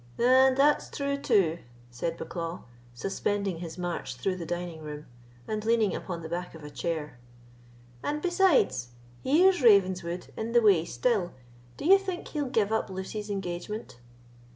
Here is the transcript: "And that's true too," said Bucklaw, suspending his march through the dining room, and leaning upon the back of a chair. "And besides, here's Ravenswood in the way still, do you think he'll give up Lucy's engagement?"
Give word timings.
"And 0.17 0.57
that's 0.57 0.89
true 0.89 1.15
too," 1.15 1.59
said 1.91 2.17
Bucklaw, 2.17 2.63
suspending 2.95 3.59
his 3.59 3.77
march 3.77 4.15
through 4.15 4.37
the 4.37 4.47
dining 4.47 4.81
room, 4.81 5.05
and 5.47 5.63
leaning 5.63 5.95
upon 5.95 6.23
the 6.23 6.27
back 6.27 6.55
of 6.55 6.63
a 6.63 6.71
chair. 6.71 7.19
"And 8.03 8.19
besides, 8.19 8.93
here's 9.23 9.61
Ravenswood 9.61 10.33
in 10.35 10.53
the 10.53 10.61
way 10.63 10.85
still, 10.85 11.33
do 11.77 11.85
you 11.85 11.99
think 11.99 12.29
he'll 12.29 12.45
give 12.45 12.71
up 12.71 12.89
Lucy's 12.89 13.29
engagement?" 13.29 13.99